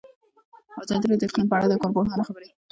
ازادي 0.83 1.05
راډیو 1.07 1.21
د 1.21 1.27
اقلیم 1.29 1.47
په 1.49 1.55
اړه 1.57 1.67
د 1.69 1.73
کارپوهانو 1.81 2.27
خبرې 2.27 2.27
خپرې 2.27 2.49
کړي. 2.49 2.49